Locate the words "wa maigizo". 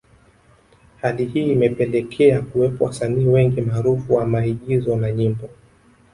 4.13-4.95